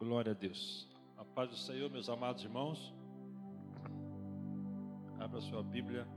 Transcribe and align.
Glória 0.00 0.32
a 0.32 0.34
Deus. 0.34 0.88
A 1.18 1.24
paz 1.26 1.50
do 1.50 1.56
Senhor, 1.58 1.90
meus 1.90 2.08
amados 2.08 2.42
irmãos. 2.42 2.94
Abra 5.18 5.42
sua 5.42 5.62
Bíblia 5.62 6.08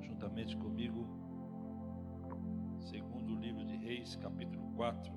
juntamente 0.00 0.56
comigo. 0.56 1.04
Segundo 2.78 3.34
livro 3.34 3.66
de 3.66 3.74
Reis, 3.78 4.14
capítulo 4.14 4.70
4. 4.76 5.12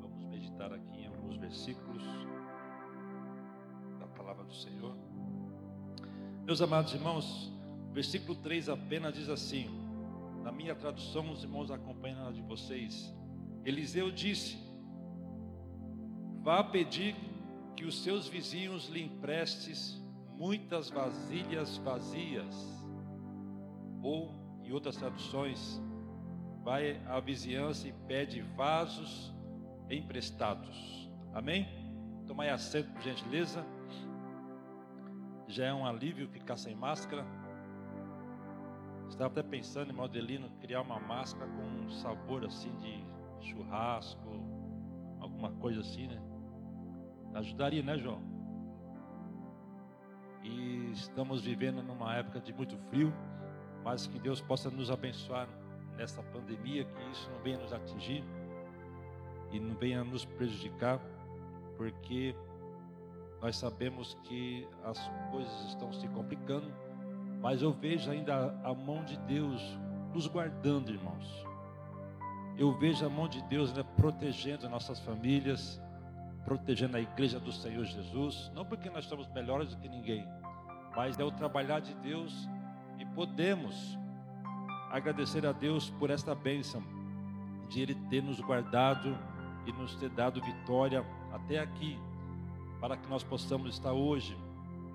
Vamos 0.00 0.24
meditar 0.24 0.72
aqui 0.72 1.02
em 1.02 1.06
alguns 1.06 1.36
versículos 1.36 2.02
da 4.00 4.08
palavra 4.08 4.42
do 4.42 4.52
Senhor. 4.52 4.96
Meus 6.44 6.60
amados 6.60 6.92
irmãos, 6.92 7.52
versículo 7.92 8.34
3 8.34 8.68
apenas 8.68 9.14
diz 9.14 9.28
assim: 9.28 9.70
Na 10.42 10.50
minha 10.50 10.74
tradução, 10.74 11.30
os 11.30 11.44
irmãos 11.44 11.70
acompanham 11.70 12.26
a 12.26 12.32
de 12.32 12.42
vocês. 12.42 13.14
Eliseu 13.64 14.10
disse: 14.10 14.65
Vá 16.46 16.62
pedir 16.62 17.16
que 17.74 17.84
os 17.84 18.04
seus 18.04 18.28
vizinhos 18.28 18.88
lhe 18.88 19.02
emprestes 19.02 20.00
muitas 20.38 20.88
vasilhas 20.88 21.76
vazias. 21.78 22.86
Ou, 24.00 24.32
em 24.62 24.70
outras 24.70 24.96
traduções, 24.96 25.82
vai 26.62 27.04
à 27.08 27.18
vizinhança 27.18 27.88
e 27.88 27.92
pede 28.06 28.42
vasos 28.42 29.34
emprestados. 29.90 31.10
Amém? 31.34 31.66
Tomai 32.28 32.48
assento, 32.50 32.92
por 32.92 33.02
gentileza. 33.02 33.66
Já 35.48 35.66
é 35.66 35.74
um 35.74 35.84
alívio 35.84 36.28
ficar 36.28 36.56
sem 36.56 36.76
máscara. 36.76 37.26
Estava 39.08 39.32
até 39.32 39.42
pensando 39.42 39.90
em 39.90 39.96
Modelino 39.96 40.48
criar 40.60 40.82
uma 40.82 41.00
máscara 41.00 41.50
com 41.50 41.86
um 41.86 41.90
sabor 41.90 42.44
assim 42.44 42.70
de 42.76 43.04
churrasco, 43.48 44.28
alguma 45.20 45.50
coisa 45.50 45.80
assim, 45.80 46.06
né? 46.06 46.25
Ajudaria, 47.36 47.82
né, 47.82 47.98
João? 47.98 48.22
E 50.42 50.90
estamos 50.92 51.42
vivendo 51.42 51.82
numa 51.82 52.16
época 52.16 52.40
de 52.40 52.50
muito 52.50 52.78
frio, 52.88 53.12
mas 53.84 54.06
que 54.06 54.18
Deus 54.18 54.40
possa 54.40 54.70
nos 54.70 54.90
abençoar 54.90 55.46
nessa 55.98 56.22
pandemia, 56.22 56.84
que 56.84 57.10
isso 57.12 57.30
não 57.30 57.42
venha 57.42 57.58
nos 57.58 57.74
atingir 57.74 58.24
e 59.52 59.60
não 59.60 59.74
venha 59.76 60.02
nos 60.02 60.24
prejudicar, 60.24 60.98
porque 61.76 62.34
nós 63.42 63.56
sabemos 63.56 64.14
que 64.24 64.66
as 64.82 64.98
coisas 65.30 65.68
estão 65.68 65.92
se 65.92 66.08
complicando, 66.08 66.72
mas 67.42 67.60
eu 67.60 67.70
vejo 67.70 68.10
ainda 68.10 68.58
a 68.64 68.72
mão 68.72 69.04
de 69.04 69.18
Deus 69.18 69.60
nos 70.14 70.26
guardando, 70.26 70.90
irmãos. 70.90 71.44
Eu 72.56 72.72
vejo 72.78 73.04
a 73.04 73.10
mão 73.10 73.28
de 73.28 73.42
Deus 73.42 73.74
né, 73.74 73.84
protegendo 73.94 74.70
nossas 74.70 74.98
famílias, 75.00 75.78
protegendo 76.46 76.96
a 76.96 77.00
igreja 77.00 77.40
do 77.40 77.50
Senhor 77.50 77.84
Jesus, 77.84 78.52
não 78.54 78.64
porque 78.64 78.88
nós 78.88 79.04
somos 79.06 79.26
melhores 79.32 79.74
do 79.74 79.80
que 79.80 79.88
ninguém, 79.88 80.24
mas 80.94 81.18
é 81.18 81.24
o 81.24 81.30
trabalhar 81.30 81.80
de 81.80 81.92
Deus 81.96 82.48
e 82.98 83.04
podemos 83.04 83.98
agradecer 84.90 85.44
a 85.44 85.50
Deus 85.50 85.90
por 85.90 86.08
esta 86.08 86.36
bênção 86.36 86.82
de 87.68 87.82
Ele 87.82 87.96
ter 88.08 88.22
nos 88.22 88.38
guardado 88.38 89.18
e 89.66 89.72
nos 89.72 89.96
ter 89.96 90.08
dado 90.10 90.40
vitória 90.40 91.04
até 91.32 91.58
aqui, 91.58 91.98
para 92.80 92.96
que 92.96 93.08
nós 93.08 93.24
possamos 93.24 93.74
estar 93.74 93.92
hoje, 93.92 94.38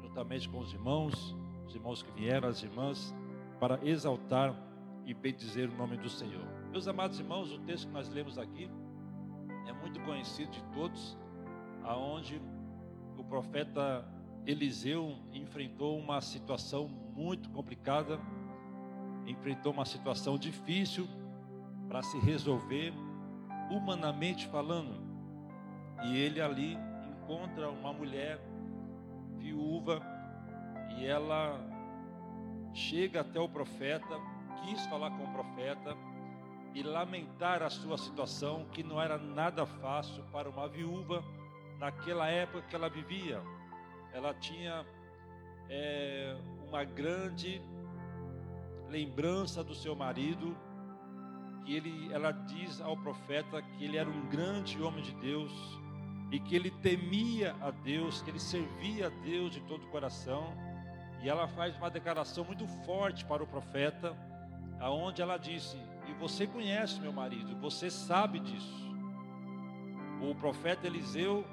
juntamente 0.02 0.47
com 0.47 0.59
os 0.59 0.72
irmãos, 0.72 1.35
os 1.67 1.75
irmãos 1.75 2.02
que 2.02 2.11
vieram, 2.13 2.47
as 2.47 2.63
irmãs, 2.63 3.13
para 3.59 3.77
exaltar 3.85 4.55
e 5.05 5.13
bendizer 5.13 5.69
o 5.69 5.75
nome 5.75 5.97
do 5.97 6.07
Senhor. 6.07 6.45
Meus 6.72 6.88
amados 6.88 7.19
irmãos, 7.19 7.52
o 7.52 7.59
texto 7.59 7.88
que 7.88 7.94
nós 7.94 8.07
lemos 8.07 8.38
aqui 8.38 8.72
é 9.67 9.73
muito 9.73 9.99
conhecido 10.02 10.49
de 10.52 10.63
todos, 10.73 11.17
aonde 11.83 12.41
o 13.17 13.23
profeta 13.23 14.05
Eliseu 14.45 15.15
enfrentou 15.33 15.97
uma 15.97 16.19
situação 16.21 16.88
muito 16.88 17.49
complicada, 17.49 18.19
enfrentou 19.28 19.72
uma 19.72 19.85
situação 19.85 20.38
difícil 20.38 21.07
para 21.88 22.01
se 22.01 22.17
resolver, 22.19 22.94
humanamente 23.69 24.47
falando. 24.47 25.01
E 26.03 26.17
ele 26.17 26.41
ali 26.41 26.78
encontra 27.09 27.69
uma 27.69 27.94
mulher 27.94 28.39
viúva 29.38 30.01
e 30.97 31.06
ela 31.06 31.59
chega 32.73 33.22
até 33.22 33.39
o 33.39 33.47
profeta, 33.47 34.19
quis 34.63 34.85
falar 34.88 35.11
com 35.11 35.23
o 35.23 35.31
profeta 35.31 35.95
e 36.73 36.81
lamentar 36.81 37.61
a 37.61 37.69
sua 37.69 37.97
situação, 37.97 38.66
que 38.72 38.81
não 38.81 39.00
era 39.00 39.17
nada 39.17 39.66
fácil 39.66 40.23
para 40.31 40.50
uma 40.50 40.67
viúva 40.67 41.23
naquela 41.81 42.30
época 42.30 42.62
que 42.69 42.75
ela 42.75 42.88
vivia, 42.88 43.42
ela 44.14 44.36
tinha 44.36 44.86
é, 45.68 46.38
uma 46.68 46.84
grande 46.84 47.59
lembrança 48.88 49.64
do 49.64 49.74
seu 49.74 49.96
marido, 49.96 50.56
que 51.66 51.75
ele, 51.75 52.14
ela 52.14 52.31
diz 52.31 52.80
ao 52.81 52.96
profeta 52.96 53.59
que 53.64 53.84
ele 53.84 53.97
era 53.97 54.08
um 54.08 54.30
grande 54.30 54.80
homem 54.81 55.03
de 55.03 55.14
Deus 55.16 55.52
e 56.31 56.40
que 56.40 56.56
ele 56.56 56.69
temia 56.69 57.56
a 57.59 57.72
Deus, 57.72 58.22
que 58.22 58.30
ele 58.30 58.40
servia 58.40 59.08
a 59.08 59.09
Deus 59.09 59.52
de 59.52 59.62
todo 59.62 59.84
o 59.84 59.90
coração. 59.90 60.56
E 61.24 61.30
ela 61.30 61.48
faz 61.48 61.75
uma 61.78 61.90
declaração 61.90 62.46
muito 62.46 62.68
forte 62.86 63.25
para 63.25 63.44
o 63.44 63.48
profeta, 63.48 64.16
aonde 64.80 65.19
ela 65.22 65.38
disse: 65.38 65.78
"E 66.08 66.13
você 66.13 66.46
conhece 66.46 67.00
meu 67.00 67.12
marido, 67.12 67.59
você 67.59 67.90
sabe 67.90 68.40
disso". 68.40 68.92
O 70.22 70.36
profeta 70.36 70.86
Eliseu 70.86 71.44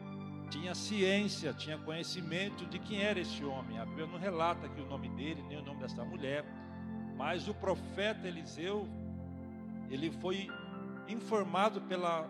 tinha 0.51 0.75
ciência, 0.75 1.53
tinha 1.53 1.79
conhecimento 1.79 2.67
de 2.67 2.79
quem 2.79 3.03
era 3.03 3.21
esse 3.21 3.45
homem. 3.45 3.79
A 3.79 3.85
Bíblia 3.85 4.07
não 4.07 4.19
relata 4.19 4.67
aqui 4.67 4.81
o 4.81 4.87
nome 4.87 5.09
dele, 5.11 5.43
nem 5.49 5.59
o 5.59 5.63
nome 5.63 5.81
dessa 5.81 6.05
mulher, 6.05 6.45
mas 7.17 7.49
o 7.49 7.55
profeta 7.55 8.27
Eliseu, 8.27 8.89
ele 9.91 10.11
foi 10.11 10.49
informado 11.09 11.81
pela, 11.83 12.29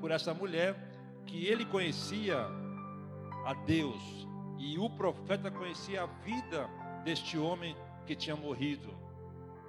por 0.00 0.10
essa 0.10 0.32
mulher 0.32 0.74
que 1.26 1.46
ele 1.46 1.64
conhecia 1.64 2.46
a 3.44 3.54
Deus 3.66 4.26
e 4.58 4.78
o 4.78 4.88
profeta 4.88 5.50
conhecia 5.50 6.02
a 6.02 6.06
vida 6.06 6.68
deste 7.04 7.38
homem 7.38 7.76
que 8.06 8.14
tinha 8.14 8.36
morrido. 8.36 8.94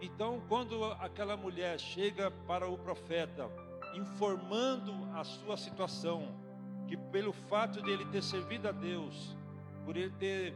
Então, 0.02 0.42
quando 0.48 0.84
aquela 1.00 1.36
mulher 1.36 1.80
chega 1.80 2.30
para 2.32 2.68
o 2.68 2.78
profeta, 2.78 3.50
informando 3.96 4.94
a 5.14 5.24
sua 5.24 5.58
situação, 5.58 6.36
que 6.88 6.96
pelo 6.96 7.34
fato 7.34 7.82
de 7.82 7.92
ele 7.92 8.06
ter 8.06 8.24
servido 8.24 8.68
a 8.68 8.72
Deus, 8.72 9.36
por 9.86 9.96
ele 9.98 10.12
ter 10.12 10.54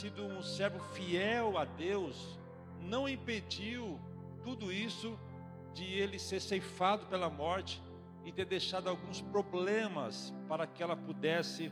sido 0.00 0.24
um 0.24 0.42
servo 0.42 0.80
fiel 0.94 1.58
a 1.58 1.64
Deus, 1.64 2.38
não 2.80 3.08
impediu 3.08 4.00
tudo 4.42 4.72
isso 4.72 5.18
de 5.74 5.84
ele 5.84 6.18
ser 6.18 6.40
ceifado 6.40 7.06
pela 7.06 7.28
morte 7.28 7.82
e 8.24 8.32
ter 8.32 8.46
deixado 8.46 8.88
alguns 8.88 9.20
problemas 9.20 10.32
para 10.48 10.66
que 10.66 10.82
ela 10.82 10.96
pudesse 10.96 11.70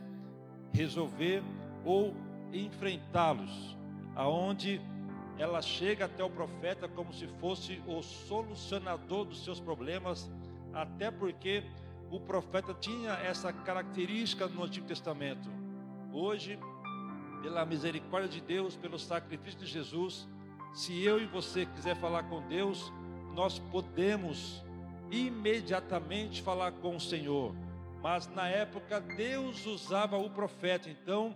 resolver 0.73 1.43
ou 1.84 2.15
enfrentá-los, 2.53 3.77
aonde 4.15 4.81
ela 5.39 5.62
chega 5.62 6.05
até 6.05 6.23
o 6.23 6.31
profeta 6.31 6.89
como 6.89 7.12
se 7.12 7.27
fosse 7.27 7.83
o 7.87 8.03
solucionador 8.03 9.25
dos 9.25 9.44
seus 9.44 9.59
problemas, 9.59 10.31
até 10.73 11.11
porque 11.11 11.65
o 12.12 12.21
profeta 12.21 12.75
tinha 12.75 13.12
essa 13.12 13.50
característica 13.50 14.47
no 14.47 14.62
Antigo 14.62 14.87
Testamento. 14.87 15.49
Hoje, 16.12 16.59
pela 17.41 17.65
misericórdia 17.65 18.28
de 18.28 18.43
Deus, 18.43 18.77
pelo 18.77 18.99
sacrifício 18.99 19.59
de 19.61 19.65
Jesus, 19.65 20.28
se 20.75 21.03
eu 21.03 21.19
e 21.19 21.25
você 21.25 21.65
quiser 21.65 21.97
falar 21.97 22.25
com 22.25 22.47
Deus, 22.49 22.93
nós 23.34 23.59
podemos 23.59 24.62
imediatamente 25.11 26.43
falar 26.43 26.73
com 26.73 26.97
o 26.97 27.00
Senhor. 27.00 27.55
Mas 28.03 28.29
na 28.29 28.47
época 28.47 29.00
Deus 29.00 29.64
usava 29.64 30.19
o 30.19 30.29
profeta, 30.29 30.91
então 30.91 31.35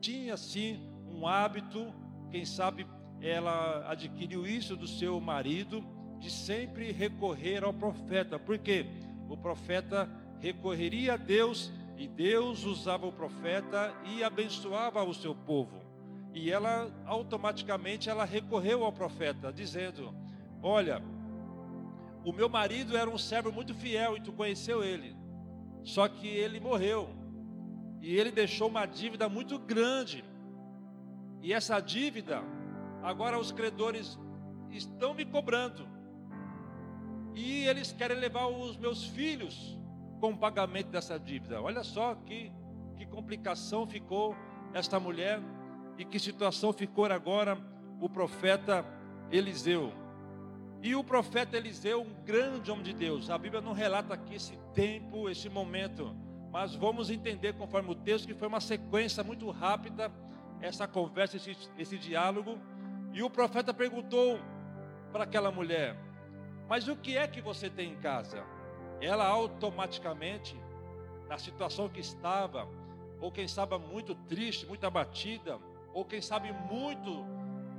tinha 0.00 0.36
sim 0.36 0.80
um 1.08 1.24
hábito, 1.24 1.94
quem 2.32 2.44
sabe 2.44 2.84
ela 3.20 3.88
adquiriu 3.88 4.44
isso 4.44 4.76
do 4.76 4.88
seu 4.88 5.20
marido, 5.20 5.84
de 6.18 6.32
sempre 6.32 6.90
recorrer 6.90 7.62
ao 7.62 7.72
profeta. 7.72 8.40
Por 8.40 8.58
quê? 8.58 8.86
O 9.28 9.36
profeta 9.36 10.08
recorreria 10.40 11.14
a 11.14 11.16
Deus 11.16 11.72
e 11.96 12.06
Deus 12.06 12.64
usava 12.64 13.06
o 13.06 13.12
profeta 13.12 13.94
e 14.04 14.22
abençoava 14.22 15.02
o 15.02 15.14
seu 15.14 15.34
povo. 15.34 15.80
E 16.34 16.50
ela 16.50 16.90
automaticamente 17.06 18.10
ela 18.10 18.24
recorreu 18.24 18.84
ao 18.84 18.92
profeta, 18.92 19.52
dizendo: 19.52 20.14
Olha, 20.62 21.02
o 22.24 22.32
meu 22.32 22.48
marido 22.48 22.96
era 22.96 23.08
um 23.08 23.16
servo 23.16 23.50
muito 23.50 23.74
fiel 23.74 24.16
e 24.16 24.20
tu 24.20 24.32
conheceu 24.32 24.84
ele. 24.84 25.16
Só 25.82 26.08
que 26.08 26.26
ele 26.26 26.60
morreu. 26.60 27.08
E 28.02 28.14
ele 28.14 28.30
deixou 28.30 28.68
uma 28.68 28.84
dívida 28.84 29.28
muito 29.28 29.58
grande. 29.58 30.24
E 31.40 31.52
essa 31.52 31.80
dívida, 31.80 32.42
agora 33.02 33.38
os 33.38 33.52
credores 33.52 34.18
estão 34.70 35.14
me 35.14 35.24
cobrando. 35.24 35.95
E 37.36 37.66
eles 37.66 37.92
querem 37.92 38.16
levar 38.16 38.46
os 38.46 38.78
meus 38.78 39.04
filhos 39.04 39.78
com 40.18 40.30
o 40.32 40.36
pagamento 40.38 40.88
dessa 40.88 41.20
dívida. 41.20 41.60
Olha 41.60 41.84
só 41.84 42.14
que, 42.14 42.50
que 42.96 43.04
complicação 43.04 43.86
ficou 43.86 44.34
esta 44.72 44.98
mulher 44.98 45.38
e 45.98 46.04
que 46.06 46.18
situação 46.18 46.72
ficou 46.72 47.04
agora 47.04 47.58
o 48.00 48.08
profeta 48.08 48.86
Eliseu. 49.30 49.92
E 50.82 50.94
o 50.94 51.04
profeta 51.04 51.58
Eliseu, 51.58 52.00
um 52.00 52.24
grande 52.24 52.70
homem 52.70 52.84
de 52.84 52.94
Deus. 52.94 53.28
A 53.28 53.36
Bíblia 53.36 53.60
não 53.60 53.74
relata 53.74 54.14
aqui 54.14 54.36
esse 54.36 54.56
tempo, 54.72 55.28
esse 55.28 55.50
momento, 55.50 56.16
mas 56.50 56.74
vamos 56.74 57.10
entender 57.10 57.52
conforme 57.52 57.90
o 57.90 57.94
texto 57.94 58.26
que 58.26 58.34
foi 58.34 58.48
uma 58.48 58.60
sequência 58.60 59.22
muito 59.22 59.50
rápida 59.50 60.10
essa 60.62 60.88
conversa, 60.88 61.36
esse, 61.36 61.54
esse 61.76 61.98
diálogo. 61.98 62.58
E 63.12 63.22
o 63.22 63.28
profeta 63.28 63.74
perguntou 63.74 64.40
para 65.12 65.24
aquela 65.24 65.50
mulher: 65.50 66.05
Mas 66.68 66.88
o 66.88 66.96
que 66.96 67.16
é 67.16 67.26
que 67.28 67.40
você 67.40 67.70
tem 67.70 67.92
em 67.92 67.96
casa? 67.96 68.42
Ela 69.00 69.26
automaticamente, 69.26 70.58
na 71.28 71.38
situação 71.38 71.88
que 71.88 72.00
estava, 72.00 72.68
ou 73.20 73.30
quem 73.30 73.46
sabe 73.46 73.78
muito 73.78 74.14
triste, 74.14 74.66
muito 74.66 74.84
abatida, 74.86 75.58
ou 75.92 76.04
quem 76.04 76.20
sabe 76.20 76.52
muito 76.52 77.24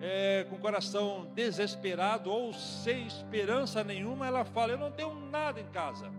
é, 0.02 0.46
com 0.50 0.56
o 0.56 0.60
coração 0.60 1.32
desesperado 1.34 2.32
ou 2.32 2.54
sem 2.54 3.08
esperança 3.08 3.84
nenhuma, 3.84 4.28
ela 4.28 4.46
fala: 4.46 4.72
Eu 4.72 4.78
não 4.78 4.92
tenho 4.92 5.14
nada 5.14 5.60
em 5.60 5.68
casa. 5.68 6.12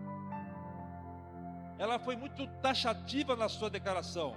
Ela 1.77 1.97
foi 1.97 2.15
muito 2.15 2.45
taxativa 2.61 3.35
na 3.35 3.47
sua 3.47 3.69
declaração. 3.69 4.35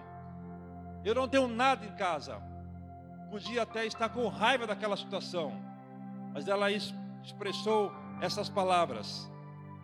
Eu 1.05 1.15
não 1.15 1.29
tenho 1.29 1.49
nada 1.49 1.85
em 1.85 1.93
casa. 1.97 2.41
Podia 3.31 3.63
até 3.63 3.85
estar 3.85 4.09
com 4.11 4.29
raiva 4.29 4.67
daquela 4.67 4.97
situação, 4.97 5.53
mas 6.33 6.47
ela 6.47 6.71
expressou 6.71 7.93
essas 8.23 8.49
palavras. 8.49 9.29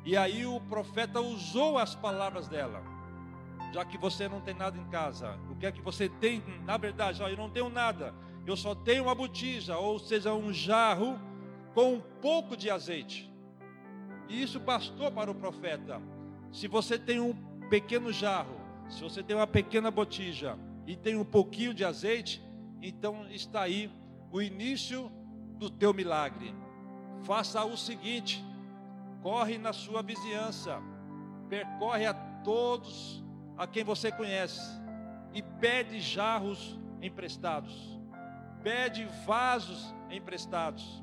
E 0.04 0.16
aí 0.16 0.46
o 0.46 0.60
profeta 0.60 1.20
usou 1.20 1.76
as 1.76 1.96
palavras 1.96 2.46
dela. 2.46 2.80
Já 3.74 3.84
que 3.84 3.98
você 3.98 4.28
não 4.28 4.40
tem 4.40 4.54
nada 4.54 4.78
em 4.78 4.84
casa, 4.84 5.36
o 5.50 5.56
que 5.56 5.66
é 5.66 5.72
que 5.72 5.82
você 5.82 6.08
tem? 6.08 6.42
Na 6.64 6.76
verdade, 6.76 7.20
ó, 7.20 7.28
eu 7.28 7.36
não 7.36 7.50
tenho 7.50 7.68
nada. 7.68 8.14
Eu 8.46 8.56
só 8.56 8.76
tenho 8.76 9.02
uma 9.02 9.14
botija, 9.14 9.76
ou 9.76 9.98
seja, 9.98 10.32
um 10.32 10.52
jarro 10.52 11.18
com 11.74 11.94
um 11.94 12.00
pouco 12.22 12.56
de 12.56 12.70
azeite. 12.70 13.30
E 14.28 14.40
isso 14.40 14.60
bastou 14.60 15.10
para 15.10 15.30
o 15.30 15.34
profeta. 15.34 16.00
Se 16.52 16.68
você 16.68 16.96
tem 16.96 17.18
um 17.18 17.34
pequeno 17.68 18.12
jarro, 18.12 18.56
se 18.88 19.02
você 19.02 19.20
tem 19.20 19.34
uma 19.34 19.48
pequena 19.48 19.90
botija, 19.90 20.56
e 20.86 20.96
tem 20.96 21.16
um 21.16 21.24
pouquinho 21.24 21.74
de 21.74 21.84
azeite, 21.84 22.42
então 22.80 23.26
está 23.30 23.62
aí 23.62 23.90
o 24.30 24.40
início 24.40 25.10
do 25.58 25.68
teu 25.68 25.92
milagre. 25.92 26.54
Faça 27.24 27.64
o 27.64 27.76
seguinte: 27.76 28.44
corre 29.22 29.58
na 29.58 29.72
sua 29.72 30.02
vizinhança, 30.02 30.80
percorre 31.48 32.06
a 32.06 32.14
todos 32.14 33.22
a 33.56 33.66
quem 33.66 33.84
você 33.84 34.10
conhece 34.12 34.60
e 35.34 35.42
pede 35.42 36.00
jarros 36.00 36.78
emprestados, 37.02 37.98
pede 38.62 39.04
vasos 39.26 39.94
emprestados, 40.10 41.02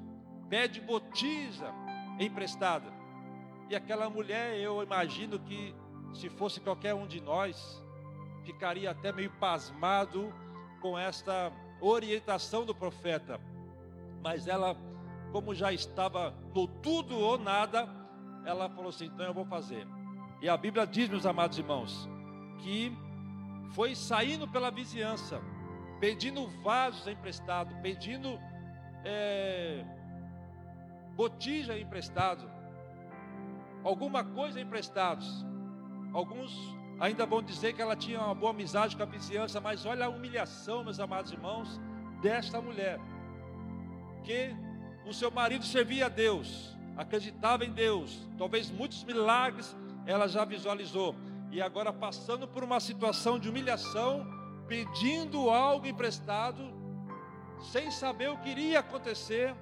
pede 0.50 0.82
botija 0.82 1.74
emprestada. 2.20 2.94
E 3.70 3.76
aquela 3.76 4.10
mulher, 4.10 4.58
eu 4.60 4.82
imagino 4.84 5.40
que 5.40 5.76
se 6.14 6.30
fosse 6.30 6.60
qualquer 6.60 6.94
um 6.94 7.08
de 7.08 7.20
nós, 7.20 7.84
ficaria 8.44 8.92
até 8.92 9.12
meio 9.12 9.32
pasmado 9.32 10.34
com 10.82 10.98
esta 10.98 11.52
orientação 11.82 12.66
do 12.66 12.74
profeta. 12.74 13.40
Mas 14.24 14.48
ela, 14.48 14.78
como 15.32 15.54
já 15.54 15.72
estava 15.72 16.34
no 16.54 16.68
tudo 16.68 17.18
ou 17.18 17.38
nada, 17.38 17.88
ela 18.46 18.70
falou 18.70 18.90
assim: 18.90 19.06
então 19.06 19.26
eu 19.26 19.34
vou 19.34 19.46
fazer. 19.46 19.88
E 20.42 20.50
a 20.50 20.58
Bíblia 20.58 20.86
diz, 20.86 21.10
meus 21.10 21.26
amados 21.26 21.58
irmãos, 21.58 22.10
que 22.60 22.96
foi 23.72 23.96
saindo 23.96 24.48
pela 24.48 24.70
vizinhança, 24.70 25.42
pedindo 26.00 26.48
vasos 26.62 27.08
emprestado, 27.08 27.76
pedindo 27.82 28.40
é, 29.04 29.84
botija 31.16 31.78
emprestado, 31.78 32.50
alguma 33.84 34.24
coisa 34.24 34.60
emprestados. 34.60 35.46
Alguns 36.14 36.76
Ainda 37.00 37.26
vão 37.26 37.42
dizer 37.42 37.74
que 37.74 37.82
ela 37.82 37.96
tinha 37.96 38.20
uma 38.22 38.34
boa 38.34 38.52
amizade 38.52 38.96
com 38.96 39.04
a 39.04 39.06
vizinhança, 39.06 39.60
mas 39.60 39.86
olha 39.86 40.06
a 40.06 40.10
humilhação, 40.10 40.84
meus 40.84 41.00
amados 41.00 41.32
irmãos, 41.32 41.80
desta 42.22 42.62
mulher. 42.62 43.00
Que 44.24 44.56
o 45.06 45.14
seu 45.14 45.30
marido 45.30 45.64
servia 45.66 46.08
a 46.08 46.10
Deus, 46.10 46.76
acreditava 46.98 47.64
em 47.64 47.72
Deus, 47.72 48.28
talvez 48.38 48.70
muitos 48.72 49.04
milagres 49.04 49.76
ela 50.06 50.28
já 50.28 50.44
visualizou, 50.46 51.16
e 51.52 51.62
agora 51.62 51.94
passando 51.94 52.48
por 52.48 52.64
uma 52.64 52.80
situação 52.80 53.40
de 53.40 53.50
humilhação, 53.50 54.26
pedindo 54.68 55.50
algo 55.50 55.86
emprestado, 55.86 56.74
sem 57.72 57.90
saber 57.92 58.30
o 58.30 58.38
que 58.38 58.50
iria 58.50 58.80
acontecer, 58.80 59.56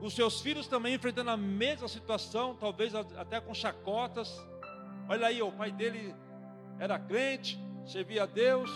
os 0.00 0.14
seus 0.14 0.40
filhos 0.40 0.66
também 0.66 0.94
enfrentando 0.94 1.30
a 1.30 1.36
mesma 1.36 1.86
situação, 1.86 2.56
talvez 2.56 2.94
até 2.94 3.40
com 3.40 3.54
chacotas. 3.54 4.36
Olha 5.08 5.28
aí, 5.28 5.40
o 5.40 5.52
pai 5.52 5.70
dele 5.70 6.14
era 6.78 6.98
crente, 6.98 7.56
servia 7.86 8.24
a 8.24 8.26
Deus, 8.26 8.70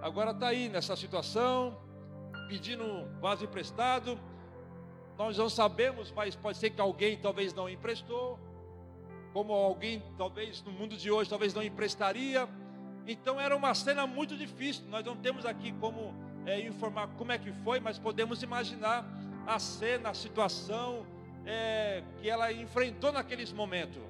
agora 0.00 0.30
está 0.30 0.48
aí 0.48 0.68
nessa 0.68 0.94
situação, 0.94 1.76
pedindo 2.48 2.84
vaso 3.20 3.44
emprestado. 3.44 4.16
Nós 5.20 5.36
não 5.36 5.50
sabemos, 5.50 6.10
mas 6.10 6.34
pode 6.34 6.56
ser 6.56 6.70
que 6.70 6.80
alguém 6.80 7.14
talvez 7.18 7.52
não 7.52 7.68
emprestou, 7.68 8.38
como 9.34 9.52
alguém 9.52 10.02
talvez 10.16 10.62
no 10.62 10.72
mundo 10.72 10.96
de 10.96 11.10
hoje 11.10 11.28
talvez 11.28 11.52
não 11.52 11.62
emprestaria. 11.62 12.48
Então 13.06 13.38
era 13.38 13.54
uma 13.54 13.74
cena 13.74 14.06
muito 14.06 14.34
difícil. 14.34 14.82
Nós 14.88 15.04
não 15.04 15.14
temos 15.14 15.44
aqui 15.44 15.72
como 15.72 16.14
é, 16.46 16.58
informar 16.62 17.06
como 17.18 17.32
é 17.32 17.36
que 17.36 17.52
foi, 17.52 17.80
mas 17.80 17.98
podemos 17.98 18.42
imaginar 18.42 19.04
a 19.46 19.58
cena, 19.58 20.08
a 20.08 20.14
situação 20.14 21.04
é, 21.44 22.02
que 22.22 22.30
ela 22.30 22.50
enfrentou 22.50 23.12
naqueles 23.12 23.52
momentos. 23.52 24.00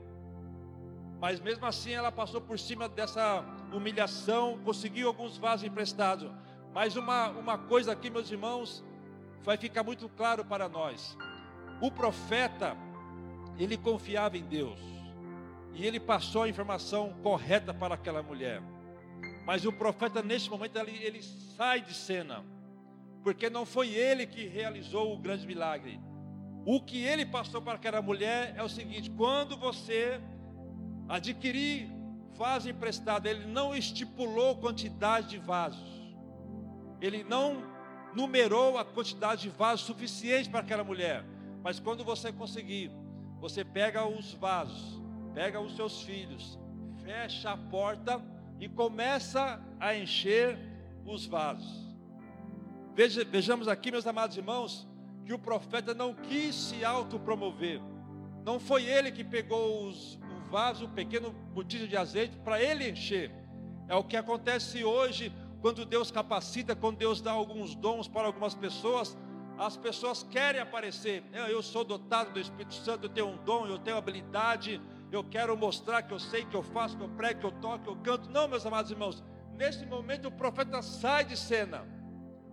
Mas 1.21 1.41
mesmo 1.41 1.67
assim 1.67 1.91
ela 1.91 2.13
passou 2.13 2.41
por 2.41 2.57
cima 2.57 2.89
dessa 2.89 3.45
humilhação, 3.73 4.61
conseguiu 4.65 5.09
alguns 5.09 5.37
vasos 5.37 5.67
emprestados. 5.67 6.31
Mas 6.73 6.95
uma, 6.95 7.31
uma 7.31 7.59
coisa 7.59 7.91
aqui, 7.91 8.09
meus 8.09 8.31
irmãos, 8.31 8.85
vai 9.43 9.57
ficar 9.57 9.83
muito 9.83 10.09
claro 10.09 10.45
para 10.45 10.69
nós. 10.69 11.17
O 11.81 11.91
profeta, 11.91 12.77
ele 13.59 13.77
confiava 13.77 14.37
em 14.37 14.45
Deus. 14.45 14.79
E 15.75 15.87
ele 15.87 16.01
passou 16.01 16.43
a 16.43 16.49
informação 16.49 17.15
correta 17.23 17.73
para 17.73 17.95
aquela 17.95 18.23
mulher. 18.23 18.61
Mas 19.47 19.65
o 19.65 19.73
profeta, 19.73 20.23
nesse 20.23 20.51
momento, 20.51 20.77
ele, 20.79 21.03
ele 21.03 21.23
sai 21.23 21.81
de 21.81 21.95
cena. 21.95 22.45
Porque 23.23 23.49
não 23.49 23.65
foi 23.65 23.89
ele 23.89 24.27
que 24.27 24.47
realizou 24.47 25.15
o 25.15 25.19
grande 25.19 25.47
milagre. 25.47 26.01
O 26.65 26.81
que 26.81 27.03
ele 27.03 27.25
passou 27.25 27.63
para 27.63 27.75
aquela 27.75 28.03
mulher 28.03 28.55
é 28.57 28.63
o 28.63 28.69
seguinte: 28.69 29.11
quando 29.11 29.57
você 29.57 30.21
adquirir 31.09 31.91
vaso 32.35 32.69
emprestado, 32.69 33.27
ele 33.27 33.47
não 33.47 33.75
estipulou 33.75 34.57
quantidade 34.57 35.29
de 35.29 35.39
vasos, 35.39 36.15
ele 37.01 37.25
não 37.25 37.70
numerou 38.15 38.79
a 38.79 38.85
quantidade 38.85 39.43
de 39.43 39.49
vasos 39.49 39.87
suficiente 39.87 40.49
para 40.49 40.61
aquela 40.61 40.85
mulher. 40.85 41.25
Mas 41.63 41.79
quando 41.79 42.05
você 42.05 42.33
conseguir, 42.33 42.91
você 43.39 43.65
pega 43.65 44.07
os 44.07 44.33
vasos, 44.35 45.01
pega 45.35 45.61
os 45.61 45.77
seus 45.77 46.03
filhos, 46.03 46.59
fecha 47.05 47.51
a 47.51 47.57
porta 47.57 48.23
e 48.59 48.69
começa 48.69 49.61
a 49.79 49.95
encher 49.95 50.59
os 51.05 51.27
vasos. 51.27 51.89
Veja, 52.95 53.25
vejamos 53.25 53.69
aqui, 53.69 53.91
meus 53.91 54.07
amados 54.07 54.37
irmãos, 54.37 54.89
que 55.25 55.33
o 55.33 55.39
profeta 55.39 55.95
não 55.95 56.15
quis 56.15 56.55
se 56.55 56.85
autopromover. 56.85 57.81
Não 58.45 58.59
foi 58.59 58.85
ele 58.85 59.13
que 59.13 59.23
pegou 59.23 59.87
os, 59.87 60.19
vaso, 60.51 60.87
um 60.87 60.91
pequeno 60.91 61.31
botija 61.55 61.87
de 61.87 61.97
azeite 61.97 62.37
para 62.39 62.61
ele 62.61 62.91
encher. 62.91 63.31
É 63.89 63.95
o 63.95 64.05
que 64.05 64.17
acontece 64.17 64.85
hoje 64.85 65.33
quando 65.61 65.85
Deus 65.85 66.11
capacita, 66.11 66.75
quando 66.75 66.97
Deus 66.97 67.21
dá 67.21 67.33
alguns 67.33 67.75
dons 67.75 68.09
para 68.09 68.27
algumas 68.27 68.55
pessoas, 68.55 69.17
as 69.59 69.77
pessoas 69.77 70.23
querem 70.23 70.61
aparecer. 70.61 71.23
Eu 71.33 71.63
sou 71.63 71.85
dotado 71.85 72.33
do 72.33 72.41
Espírito 72.41 72.75
Santo, 72.75 73.05
eu 73.05 73.11
tenho 73.11 73.29
um 73.29 73.37
dom, 73.45 73.67
eu 73.67 73.79
tenho 73.79 73.97
habilidade, 73.97 74.81
eu 75.13 75.23
quero 75.23 75.57
mostrar 75.57 76.03
que 76.03 76.13
eu 76.13 76.19
sei, 76.19 76.45
que 76.45 76.57
eu 76.57 76.63
faço, 76.63 76.97
que 76.97 77.03
eu 77.03 77.09
prego, 77.11 77.41
que 77.41 77.47
eu 77.47 77.53
toco, 77.53 77.85
que 77.85 77.91
eu 77.91 77.97
canto. 77.97 78.31
Não, 78.31 78.49
meus 78.49 78.65
amados 78.65 78.91
irmãos, 78.91 79.23
nesse 79.53 79.85
momento 79.85 80.29
o 80.29 80.33
profeta 80.33 80.81
sai 80.81 81.25
de 81.25 81.37
cena, 81.37 81.87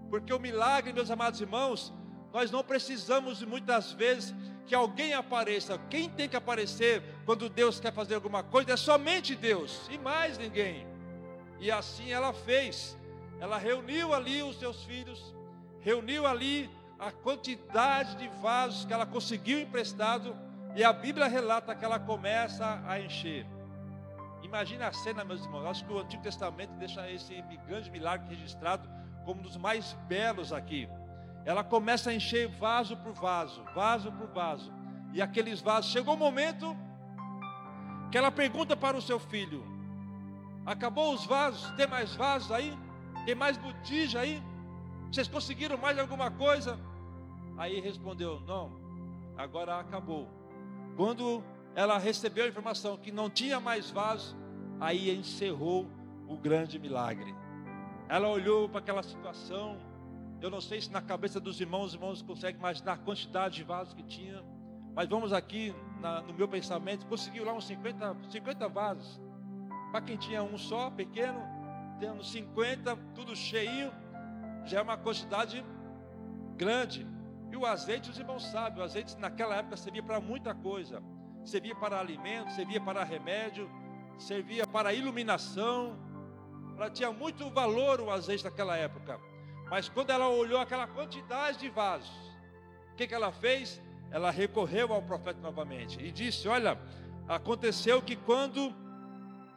porque 0.10 0.34
o 0.34 0.40
milagre, 0.40 0.92
meus 0.92 1.10
amados 1.10 1.40
irmãos, 1.40 1.94
nós 2.34 2.52
não 2.52 2.64
precisamos 2.64 3.42
muitas 3.42 3.94
vezes 3.94 4.36
que 4.66 4.76
alguém 4.76 5.14
apareça. 5.14 5.80
Quem 5.90 6.10
tem 6.10 6.28
que 6.28 6.36
aparecer 6.36 7.02
quando 7.26 7.48
Deus 7.48 7.80
quer 7.80 7.94
fazer 7.94 8.16
alguma 8.16 8.44
coisa 8.44 8.74
é 8.74 8.78
somente 8.78 9.34
Deus 9.34 9.88
e 9.90 9.98
mais 9.98 10.38
ninguém. 10.38 10.97
E 11.60 11.72
assim 11.72 12.12
ela 12.12 12.34
fez. 12.34 12.98
Ela 13.40 13.58
reuniu 13.58 14.14
ali 14.14 14.42
os 14.42 14.58
seus 14.58 14.84
filhos, 14.84 15.36
reuniu 15.82 16.26
ali 16.26 16.70
a 17.00 17.12
quantidade 17.12 18.16
de 18.16 18.28
vasos 18.42 18.86
que 18.86 18.94
ela 18.94 19.06
conseguiu 19.06 19.60
emprestado, 19.60 20.36
e 20.76 20.84
a 20.84 20.92
Bíblia 20.92 21.28
relata 21.28 21.76
que 21.76 21.86
ela 21.86 22.00
começa 22.00 22.84
a 22.88 23.00
encher. 23.00 23.46
Imagina 24.44 24.88
a 24.88 24.94
cena, 24.94 25.24
meus 25.26 25.44
irmãos. 25.44 25.66
Acho 25.66 25.86
que 25.86 25.92
o 25.92 26.00
Antigo 26.00 26.24
Testamento 26.24 26.72
deixa 26.76 27.10
esse 27.12 27.44
grande 27.68 27.92
milagre 27.92 28.30
registrado 28.30 28.88
como 29.26 29.40
um 29.40 29.44
dos 29.44 29.58
mais 29.58 29.94
belos 30.08 30.54
aqui. 30.54 30.88
Ela 31.44 31.64
começa 31.64 32.12
a 32.12 32.14
encher 32.14 32.48
vaso 32.48 32.96
por 32.98 33.14
vaso, 33.14 33.64
vaso 33.76 34.12
por 34.12 34.28
vaso. 34.28 34.72
E 35.14 35.22
aqueles 35.22 35.60
vasos, 35.60 35.92
chegou 35.92 36.14
o 36.14 36.18
um 36.18 36.20
momento 36.20 36.76
que 38.12 38.18
ela 38.18 38.32
pergunta 38.32 38.76
para 38.76 38.96
o 38.96 39.02
seu 39.02 39.20
filho: 39.20 39.66
Acabou 40.68 41.14
os 41.14 41.26
vasos? 41.26 41.72
Tem 41.78 41.88
mais 41.88 42.14
vasos 42.14 42.52
aí? 42.52 42.78
Tem 43.26 43.34
mais 43.34 43.56
botija 43.58 44.20
aí? 44.20 44.44
Vocês 45.10 45.26
conseguiram 45.26 45.78
mais 45.78 45.98
alguma 45.98 46.30
coisa? 46.30 46.78
Aí 47.58 47.80
respondeu: 47.80 48.42
Não, 48.42 48.78
agora 49.38 49.80
acabou. 49.80 50.28
Quando 50.98 51.42
ela 51.74 51.98
recebeu 51.98 52.44
a 52.44 52.50
informação 52.50 52.98
que 52.98 53.14
não 53.14 53.30
tinha 53.30 53.62
mais 53.62 53.90
vaso, 53.90 54.36
aí 54.78 55.10
encerrou 55.10 55.88
o 56.28 56.36
grande 56.36 56.78
milagre. 56.78 57.34
Ela 58.10 58.28
olhou 58.28 58.68
para 58.68 58.80
aquela 58.80 59.04
situação. 59.04 59.78
Eu 60.42 60.50
não 60.50 60.60
sei 60.60 60.82
se 60.82 60.92
na 60.92 61.02
cabeça 61.02 61.40
dos 61.40 61.62
irmãos, 61.62 61.86
os 61.86 61.94
irmãos 61.94 62.22
conseguem 62.22 62.60
imaginar 62.60 62.92
a 62.92 62.98
quantidade 62.98 63.56
de 63.56 63.64
vasos 63.64 63.94
que 63.94 64.04
tinha. 64.04 64.44
Mas 64.94 65.08
vamos 65.08 65.32
aqui, 65.32 65.74
na, 66.02 66.22
no 66.24 66.34
meu 66.34 66.48
pensamento, 66.48 67.06
conseguiu 67.06 67.46
lá 67.46 67.54
uns 67.54 67.66
50, 67.68 68.18
50 68.30 68.68
vasos. 68.68 69.27
Para 69.92 70.02
quem 70.02 70.18
tinha 70.18 70.44
um 70.44 70.58
só, 70.58 70.90
pequeno, 70.90 71.42
tendo 72.00 72.24
50, 72.24 72.96
tudo 73.16 73.36
cheio, 73.36 73.92
já 74.66 74.80
é 74.80 74.82
uma 74.82 74.98
quantidade 74.98 75.64
grande. 76.56 77.08
E 77.52 77.56
o 77.56 77.66
azeite, 77.66 78.10
os 78.10 78.20
irmãos 78.20 78.46
sabem, 78.46 78.82
o 78.82 78.84
azeite 78.84 79.18
naquela 79.18 79.56
época 79.56 79.78
servia 79.78 80.04
para 80.04 80.20
muita 80.20 80.54
coisa. 80.54 81.02
Servia 81.46 81.76
para 81.76 82.00
alimento, 82.00 82.52
servia 82.52 82.82
para 82.82 83.04
remédio, 83.04 83.70
servia 84.18 84.68
para 84.68 84.94
iluminação. 84.94 85.98
Ela 86.76 86.90
tinha 86.90 87.12
muito 87.12 87.50
valor 87.50 88.02
o 88.02 88.12
azeite 88.12 88.44
naquela 88.44 88.76
época. 88.76 89.20
Mas 89.70 89.88
quando 89.88 90.10
ela 90.10 90.28
olhou 90.28 90.60
aquela 90.60 90.88
quantidade 90.88 91.60
de 91.60 91.70
vasos, 91.70 92.10
o 92.92 92.96
que, 92.96 93.08
que 93.08 93.14
ela 93.14 93.32
fez? 93.32 93.82
Ela 94.12 94.32
recorreu 94.32 94.94
ao 94.94 95.02
profeta 95.02 95.40
novamente 95.40 96.02
e 96.02 96.12
disse: 96.12 96.48
Olha, 96.48 96.78
aconteceu 97.28 98.02
que 98.02 98.16
quando 98.16 98.74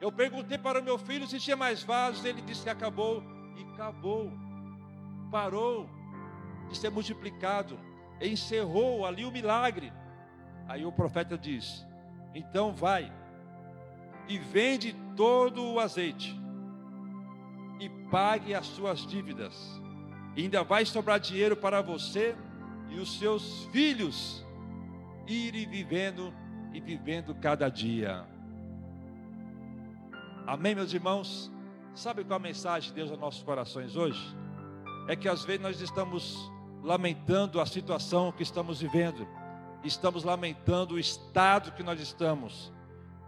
eu 0.00 0.10
perguntei 0.10 0.56
para 0.56 0.80
o 0.80 0.82
meu 0.82 0.98
filho 0.98 1.26
se 1.26 1.38
tinha 1.38 1.56
mais 1.56 1.82
vasos, 1.82 2.24
ele 2.24 2.40
disse 2.42 2.62
que 2.62 2.70
acabou, 2.70 3.22
e 3.56 3.62
acabou, 3.74 4.32
parou 5.30 5.88
de 6.68 6.76
ser 6.76 6.90
multiplicado, 6.90 7.78
encerrou 8.20 9.04
ali 9.04 9.24
o 9.24 9.30
milagre. 9.30 9.92
Aí 10.66 10.86
o 10.86 10.92
profeta 10.92 11.36
diz: 11.36 11.86
Então 12.34 12.72
vai 12.72 13.12
e 14.28 14.38
vende 14.38 14.94
todo 15.16 15.64
o 15.64 15.80
azeite 15.80 16.38
e 17.80 17.88
pague 18.10 18.54
as 18.54 18.66
suas 18.66 19.00
dívidas. 19.06 19.54
E 20.36 20.42
ainda 20.42 20.62
vai 20.62 20.84
sobrar 20.84 21.18
dinheiro 21.18 21.56
para 21.56 21.82
você 21.82 22.36
e 22.88 22.98
os 22.98 23.18
seus 23.18 23.64
filhos 23.66 24.44
irem 25.26 25.68
vivendo 25.68 26.32
e 26.72 26.80
vivendo 26.80 27.34
cada 27.34 27.68
dia. 27.68 28.29
Amém, 30.50 30.74
meus 30.74 30.92
irmãos? 30.92 31.48
Sabe 31.94 32.24
qual 32.24 32.36
a 32.36 32.42
mensagem 32.42 32.88
de 32.88 32.96
Deus 32.96 33.12
aos 33.12 33.20
nossos 33.20 33.40
corações 33.40 33.94
hoje? 33.94 34.20
É 35.06 35.14
que 35.14 35.28
às 35.28 35.44
vezes 35.44 35.62
nós 35.62 35.80
estamos 35.80 36.50
lamentando 36.82 37.60
a 37.60 37.66
situação 37.66 38.32
que 38.32 38.42
estamos 38.42 38.80
vivendo, 38.80 39.28
estamos 39.84 40.24
lamentando 40.24 40.96
o 40.96 40.98
estado 40.98 41.70
que 41.70 41.84
nós 41.84 42.00
estamos, 42.00 42.72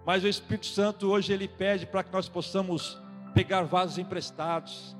mas 0.04 0.24
o 0.24 0.26
Espírito 0.26 0.66
Santo 0.66 1.12
hoje 1.12 1.32
ele 1.32 1.46
pede 1.46 1.86
para 1.86 2.02
que 2.02 2.12
nós 2.12 2.28
possamos 2.28 3.00
pegar 3.32 3.62
vasos 3.62 3.98
emprestados. 3.98 4.96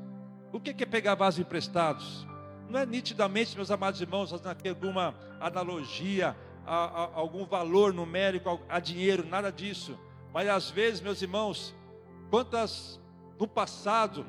O 0.53 0.61
que 0.61 0.81
é 0.81 0.87
pegar 0.87 1.17
vasos 1.17 1.41
emprestados? 1.41 2.25
Não 2.69 2.79
é 2.79 2.87
nitidamente, 2.87 3.57
meus 3.57 3.73
amados 3.73 4.01
irmãos, 4.01 4.31
fazendo 4.31 4.47
aqui 4.51 4.69
alguma 4.69 5.13
analogia, 5.41 6.37
a, 6.65 6.85
a, 6.85 7.11
algum 7.15 7.45
valor 7.45 7.93
numérico 7.93 8.61
a 8.69 8.79
dinheiro, 8.79 9.27
nada 9.27 9.51
disso. 9.51 9.99
Mas 10.33 10.49
às 10.49 10.71
vezes, 10.71 11.01
meus 11.01 11.21
irmãos, 11.21 11.75
quantas 12.33 12.99
no 13.39 13.47
passado 13.47 14.25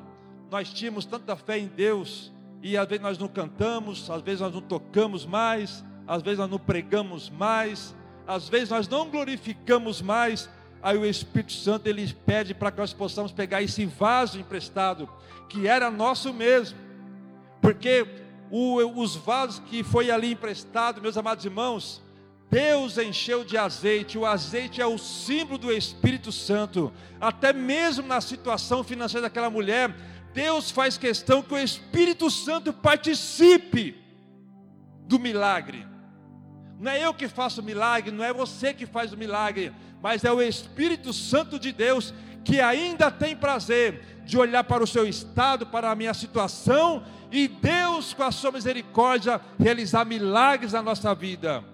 nós 0.50 0.70
tínhamos 0.70 1.06
tanta 1.06 1.34
fé 1.36 1.58
em 1.58 1.66
Deus, 1.66 2.30
e 2.62 2.76
às 2.76 2.86
vezes 2.86 3.02
nós 3.02 3.16
não 3.16 3.28
cantamos, 3.28 4.10
às 4.10 4.20
vezes 4.20 4.42
nós 4.42 4.52
não 4.52 4.60
tocamos 4.60 5.24
mais, 5.24 5.82
às 6.06 6.20
vezes 6.20 6.38
nós 6.38 6.50
não 6.50 6.58
pregamos 6.58 7.30
mais, 7.30 7.96
às 8.26 8.46
vezes 8.46 8.68
nós 8.68 8.86
não 8.88 9.08
glorificamos 9.08 10.02
mais. 10.02 10.50
Aí 10.82 10.98
o 10.98 11.06
Espírito 11.06 11.54
Santo 11.54 11.86
ele 11.86 12.12
pede 12.26 12.52
para 12.52 12.70
que 12.70 12.76
nós 12.76 12.92
possamos 12.92 13.32
pegar 13.32 13.62
esse 13.62 13.86
vaso 13.86 14.38
emprestado, 14.38 15.08
que 15.48 15.66
era 15.66 15.90
nosso 15.90 16.30
mesmo, 16.30 16.78
porque 17.62 18.06
o, 18.50 19.00
os 19.00 19.16
vasos 19.16 19.60
que 19.60 19.82
foi 19.82 20.10
ali 20.10 20.32
emprestado, 20.32 21.00
meus 21.00 21.16
amados 21.16 21.46
irmãos, 21.46 22.02
Deus 22.50 22.98
encheu 22.98 23.44
de 23.44 23.56
azeite, 23.56 24.16
o 24.16 24.26
azeite 24.26 24.80
é 24.80 24.86
o 24.86 24.98
símbolo 24.98 25.58
do 25.58 25.72
Espírito 25.72 26.30
Santo, 26.30 26.92
até 27.20 27.52
mesmo 27.52 28.06
na 28.06 28.20
situação 28.20 28.84
financeira 28.84 29.22
daquela 29.22 29.50
mulher, 29.50 29.94
Deus 30.32 30.70
faz 30.70 30.98
questão 30.98 31.42
que 31.42 31.54
o 31.54 31.58
Espírito 31.58 32.30
Santo 32.30 32.72
participe 32.72 33.96
do 35.06 35.18
milagre. 35.18 35.86
Não 36.78 36.90
é 36.90 37.04
eu 37.04 37.14
que 37.14 37.28
faço 37.28 37.60
o 37.60 37.64
milagre, 37.64 38.10
não 38.10 38.24
é 38.24 38.32
você 38.32 38.74
que 38.74 38.86
faz 38.86 39.12
o 39.12 39.16
milagre, 39.16 39.72
mas 40.02 40.24
é 40.24 40.32
o 40.32 40.42
Espírito 40.42 41.12
Santo 41.12 41.58
de 41.58 41.72
Deus 41.72 42.12
que 42.44 42.60
ainda 42.60 43.10
tem 43.10 43.34
prazer 43.34 44.22
de 44.24 44.36
olhar 44.36 44.64
para 44.64 44.82
o 44.82 44.86
seu 44.86 45.08
estado, 45.08 45.66
para 45.66 45.90
a 45.90 45.94
minha 45.94 46.12
situação 46.12 47.04
e 47.32 47.48
Deus, 47.48 48.12
com 48.12 48.22
a 48.22 48.30
sua 48.30 48.52
misericórdia, 48.52 49.40
realizar 49.58 50.04
milagres 50.04 50.72
na 50.72 50.82
nossa 50.82 51.14
vida. 51.14 51.64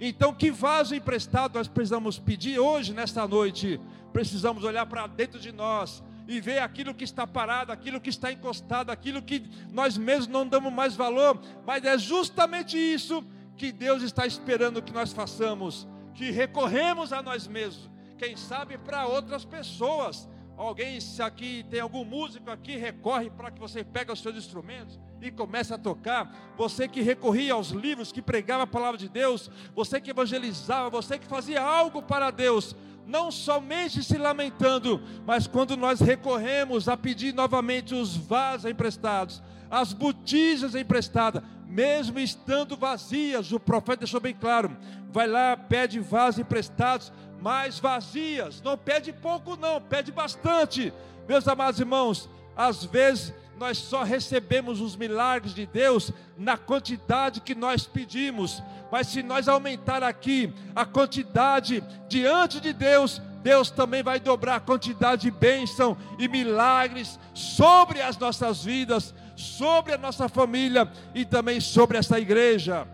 Então, 0.00 0.32
que 0.34 0.50
vaso 0.50 0.94
emprestado 0.94 1.54
nós 1.54 1.68
precisamos 1.68 2.18
pedir 2.18 2.58
hoje, 2.58 2.92
nesta 2.92 3.26
noite? 3.26 3.80
Precisamos 4.12 4.64
olhar 4.64 4.86
para 4.86 5.06
dentro 5.06 5.40
de 5.40 5.52
nós 5.52 6.02
e 6.28 6.40
ver 6.40 6.58
aquilo 6.58 6.94
que 6.94 7.04
está 7.04 7.26
parado, 7.26 7.72
aquilo 7.72 8.00
que 8.00 8.10
está 8.10 8.32
encostado, 8.32 8.90
aquilo 8.90 9.22
que 9.22 9.48
nós 9.72 9.96
mesmos 9.96 10.26
não 10.26 10.46
damos 10.46 10.72
mais 10.72 10.96
valor, 10.96 11.40
mas 11.64 11.84
é 11.84 11.96
justamente 11.96 12.76
isso 12.76 13.24
que 13.56 13.72
Deus 13.72 14.02
está 14.02 14.26
esperando 14.26 14.82
que 14.82 14.92
nós 14.92 15.12
façamos, 15.12 15.86
que 16.14 16.30
recorremos 16.30 17.12
a 17.12 17.22
nós 17.22 17.46
mesmos, 17.46 17.88
quem 18.18 18.36
sabe 18.36 18.76
para 18.76 19.06
outras 19.06 19.44
pessoas. 19.44 20.28
Alguém, 20.56 21.00
se 21.00 21.22
aqui 21.22 21.66
tem 21.70 21.80
algum 21.80 22.04
músico 22.04 22.50
aqui, 22.50 22.76
recorre 22.76 23.28
para 23.28 23.50
que 23.50 23.60
você 23.60 23.84
pegue 23.84 24.10
os 24.10 24.20
seus 24.20 24.36
instrumentos 24.36 24.98
e 25.20 25.30
comece 25.30 25.74
a 25.74 25.78
tocar. 25.78 26.54
Você 26.56 26.88
que 26.88 27.02
recorria 27.02 27.52
aos 27.52 27.70
livros, 27.70 28.10
que 28.10 28.22
pregava 28.22 28.62
a 28.62 28.66
palavra 28.66 28.96
de 28.96 29.08
Deus, 29.08 29.50
você 29.74 30.00
que 30.00 30.10
evangelizava, 30.10 30.88
você 30.88 31.18
que 31.18 31.26
fazia 31.26 31.60
algo 31.60 32.00
para 32.00 32.30
Deus, 32.30 32.74
não 33.06 33.30
somente 33.30 34.02
se 34.02 34.16
lamentando, 34.16 35.00
mas 35.26 35.46
quando 35.46 35.76
nós 35.76 36.00
recorremos 36.00 36.88
a 36.88 36.96
pedir 36.96 37.32
novamente 37.32 37.94
os 37.94 38.16
vasos 38.16 38.70
emprestados, 38.70 39.42
as 39.70 39.92
botijas 39.92 40.74
emprestadas, 40.74 41.42
mesmo 41.66 42.18
estando 42.18 42.76
vazias, 42.76 43.52
o 43.52 43.60
profeta 43.60 43.98
deixou 43.98 44.20
bem 44.20 44.34
claro: 44.34 44.76
vai 45.10 45.26
lá, 45.26 45.56
pede 45.56 46.00
vasos 46.00 46.40
emprestados, 46.40 47.12
mas 47.46 47.78
vazias, 47.78 48.60
não 48.60 48.76
pede 48.76 49.12
pouco, 49.12 49.54
não, 49.54 49.80
pede 49.80 50.10
bastante. 50.10 50.92
Meus 51.28 51.46
amados 51.46 51.78
irmãos, 51.78 52.28
às 52.56 52.84
vezes 52.84 53.32
nós 53.56 53.78
só 53.78 54.02
recebemos 54.02 54.80
os 54.80 54.96
milagres 54.96 55.54
de 55.54 55.64
Deus 55.64 56.10
na 56.36 56.56
quantidade 56.56 57.40
que 57.40 57.54
nós 57.54 57.86
pedimos. 57.86 58.60
Mas 58.90 59.06
se 59.06 59.22
nós 59.22 59.46
aumentar 59.46 60.02
aqui 60.02 60.52
a 60.74 60.84
quantidade 60.84 61.84
diante 62.08 62.60
de 62.60 62.72
Deus, 62.72 63.22
Deus 63.44 63.70
também 63.70 64.02
vai 64.02 64.18
dobrar 64.18 64.56
a 64.56 64.60
quantidade 64.60 65.22
de 65.22 65.30
bênção 65.30 65.96
e 66.18 66.26
milagres 66.26 67.16
sobre 67.32 68.02
as 68.02 68.18
nossas 68.18 68.64
vidas, 68.64 69.14
sobre 69.36 69.92
a 69.92 69.98
nossa 69.98 70.28
família 70.28 70.90
e 71.14 71.24
também 71.24 71.60
sobre 71.60 71.96
essa 71.96 72.18
igreja. 72.18 72.88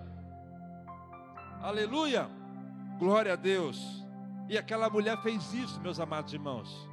Aleluia! 1.63 2.29
Glória 2.99 3.33
a 3.33 3.37
Deus. 3.37 4.02
E 4.49 4.59
aquela 4.59 4.91
mulher 4.91 5.21
fez 5.23 5.53
isso, 5.55 5.81
meus 5.81 5.99
amados 5.99 6.33
irmãos. 6.33 6.89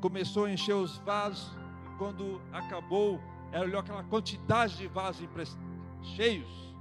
Começou 0.00 0.46
a 0.46 0.50
encher 0.50 0.74
os 0.74 0.98
vasos 0.98 1.56
quando 1.98 2.40
acabou, 2.52 3.20
ela 3.52 3.64
olhou 3.64 3.80
aquela 3.80 4.04
quantidade 4.04 4.76
de 4.76 4.86
vasos 4.86 5.26
cheios. 6.14 6.74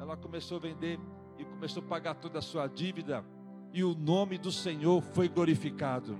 Ela 0.00 0.16
começou 0.16 0.58
a 0.58 0.60
vender 0.60 0.98
e 1.38 1.44
começou 1.44 1.82
a 1.82 1.86
pagar 1.86 2.14
toda 2.14 2.38
a 2.38 2.42
sua 2.42 2.66
dívida. 2.66 3.24
E 3.72 3.82
o 3.82 3.94
nome 3.94 4.36
do 4.38 4.52
Senhor 4.52 5.00
foi 5.00 5.28
glorificado. 5.28 6.18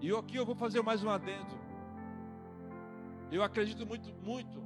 E 0.00 0.14
aqui 0.14 0.36
eu 0.36 0.46
vou 0.46 0.54
fazer 0.54 0.82
mais 0.82 1.02
um 1.02 1.10
adendo. 1.10 1.58
Eu 3.30 3.42
acredito 3.42 3.84
muito, 3.84 4.12
muito. 4.24 4.62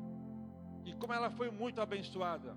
E 0.84 0.92
como 0.94 1.12
ela 1.12 1.30
foi 1.30 1.50
muito 1.50 1.80
abençoada. 1.80 2.56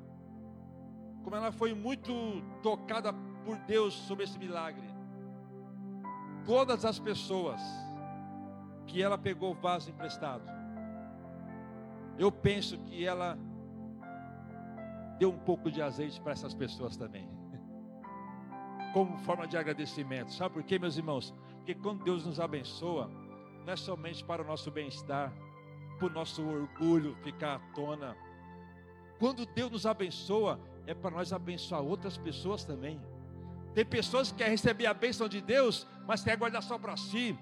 Como 1.25 1.35
ela 1.35 1.51
foi 1.51 1.73
muito 1.73 2.13
tocada 2.61 3.11
por 3.43 3.57
Deus 3.65 3.95
sobre 3.95 4.25
esse 4.25 4.37
milagre. 4.37 4.85
todas 6.45 6.85
as 6.85 6.99
pessoas 6.99 7.59
que 8.85 9.01
ela 9.01 9.17
pegou 9.17 9.53
o 9.53 9.55
vaso 9.55 9.89
emprestado, 9.89 10.43
eu 12.19 12.31
penso 12.31 12.77
que 12.77 13.03
ela 13.03 13.35
deu 15.17 15.31
um 15.31 15.39
pouco 15.39 15.71
de 15.71 15.81
azeite 15.81 16.21
para 16.21 16.33
essas 16.33 16.53
pessoas 16.53 16.95
também, 16.95 17.27
como 18.93 19.17
forma 19.17 19.47
de 19.47 19.57
agradecimento. 19.57 20.31
Sabe 20.31 20.53
por 20.53 20.63
quê, 20.63 20.77
meus 20.77 20.95
irmãos? 20.95 21.33
Porque 21.57 21.73
quando 21.73 22.03
Deus 22.03 22.23
nos 22.23 22.39
abençoa, 22.39 23.09
não 23.65 23.73
é 23.73 23.75
somente 23.75 24.23
para 24.23 24.43
o 24.43 24.45
nosso 24.45 24.69
bem-estar, 24.69 25.33
para 25.97 26.05
o 26.05 26.11
nosso 26.11 26.47
orgulho 26.47 27.15
ficar 27.23 27.55
à 27.55 27.59
tona. 27.73 28.15
Quando 29.17 29.43
Deus 29.47 29.71
nos 29.71 29.87
abençoa, 29.87 30.59
é 30.87 30.93
para 30.93 31.11
nós 31.11 31.33
abençoar 31.33 31.81
outras 31.81 32.17
pessoas 32.17 32.63
também. 32.63 33.01
Tem 33.73 33.85
pessoas 33.85 34.31
que 34.31 34.37
querem 34.37 34.51
receber 34.51 34.85
a 34.85 34.93
bênção 34.93 35.27
de 35.27 35.41
Deus, 35.41 35.85
mas 36.07 36.23
quer 36.23 36.37
guardar 36.37 36.63
só 36.63 36.77
para 36.77 36.95
si. 36.95 37.37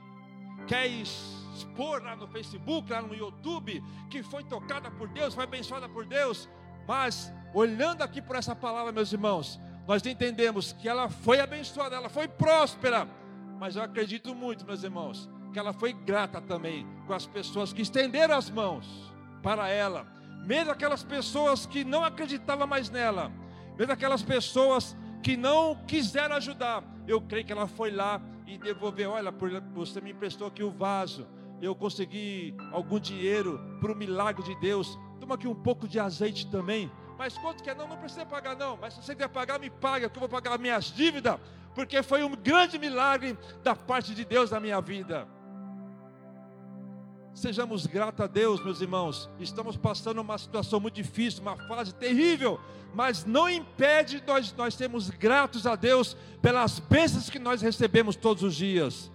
Quer 0.67 0.87
expor 0.87 2.01
lá 2.01 2.15
no 2.15 2.27
Facebook, 2.27 2.91
lá 2.91 3.01
no 3.01 3.13
YouTube, 3.13 3.83
que 4.09 4.23
foi 4.23 4.43
tocada 4.43 4.89
por 4.89 5.07
Deus, 5.09 5.33
foi 5.35 5.43
abençoada 5.43 5.87
por 5.87 6.05
Deus. 6.05 6.49
Mas, 6.87 7.31
olhando 7.53 8.01
aqui 8.01 8.21
por 8.21 8.35
essa 8.35 8.55
palavra, 8.55 8.91
meus 8.91 9.13
irmãos, 9.13 9.59
nós 9.87 10.05
entendemos 10.05 10.73
que 10.73 10.87
ela 10.87 11.09
foi 11.09 11.39
abençoada, 11.39 11.95
ela 11.95 12.09
foi 12.09 12.27
próspera. 12.27 13.07
Mas 13.59 13.75
eu 13.75 13.83
acredito 13.83 14.33
muito, 14.33 14.65
meus 14.65 14.83
irmãos, 14.83 15.29
que 15.51 15.59
ela 15.59 15.71
foi 15.71 15.93
grata 15.93 16.41
também 16.41 16.85
com 17.05 17.13
as 17.13 17.27
pessoas 17.27 17.71
que 17.71 17.81
estenderam 17.81 18.35
as 18.35 18.49
mãos 18.49 19.13
para 19.41 19.69
ela, 19.69 20.07
mesmo 20.43 20.71
aquelas 20.71 21.03
pessoas 21.03 21.65
que 21.65 21.83
não 21.83 22.03
acreditavam 22.03 22.67
mais 22.67 22.89
nela, 22.89 23.31
mesmo 23.77 23.93
aquelas 23.93 24.21
pessoas 24.21 24.95
que 25.21 25.37
não 25.37 25.75
quiseram 25.87 26.35
ajudar. 26.35 26.83
Eu 27.07 27.21
creio 27.21 27.45
que 27.45 27.51
ela 27.51 27.67
foi 27.67 27.91
lá 27.91 28.21
e 28.45 28.57
devolveu. 28.57 29.11
Olha, 29.11 29.33
você 29.73 30.01
me 30.01 30.11
emprestou 30.11 30.47
aqui 30.47 30.63
o 30.63 30.71
vaso. 30.71 31.27
Eu 31.61 31.73
consegui 31.73 32.55
algum 32.71 32.99
dinheiro 32.99 33.59
para 33.79 33.91
o 33.91 33.95
milagre 33.95 34.43
de 34.43 34.53
Deus. 34.59 34.99
Toma 35.19 35.35
aqui 35.35 35.47
um 35.47 35.55
pouco 35.55 35.87
de 35.87 35.99
azeite 35.99 36.47
também. 36.47 36.91
Mas 37.17 37.37
quanto 37.37 37.63
que 37.63 37.69
é? 37.69 37.75
Não, 37.75 37.87
não 37.87 37.97
precisa 37.97 38.25
pagar, 38.25 38.55
não. 38.55 38.75
Mas 38.75 38.95
se 38.95 39.01
você 39.01 39.15
quer 39.15 39.29
pagar, 39.29 39.59
me 39.59 39.69
paga, 39.69 40.09
que 40.09 40.17
eu 40.17 40.19
vou 40.19 40.29
pagar 40.29 40.57
minhas 40.59 40.85
dívidas. 40.85 41.39
Porque 41.73 42.03
foi 42.03 42.23
um 42.23 42.35
grande 42.35 42.77
milagre 42.77 43.37
da 43.63 43.75
parte 43.75 44.13
de 44.13 44.25
Deus 44.25 44.51
na 44.51 44.59
minha 44.59 44.81
vida. 44.81 45.27
Sejamos 47.33 47.87
gratos 47.87 48.23
a 48.23 48.27
Deus, 48.27 48.63
meus 48.63 48.79
irmãos. 48.79 49.27
Estamos 49.39 49.75
passando 49.75 50.21
uma 50.21 50.37
situação 50.37 50.79
muito 50.79 50.93
difícil, 50.93 51.41
uma 51.41 51.57
fase 51.67 51.93
terrível, 51.93 52.59
mas 52.93 53.25
não 53.25 53.49
impede 53.49 54.23
nós, 54.25 54.53
nós 54.53 54.75
sermos 54.75 55.09
gratos 55.09 55.65
a 55.65 55.75
Deus 55.75 56.15
pelas 56.43 56.79
bênçãos 56.79 57.31
que 57.31 57.39
nós 57.39 57.61
recebemos 57.61 58.15
todos 58.15 58.43
os 58.43 58.55
dias. 58.55 59.11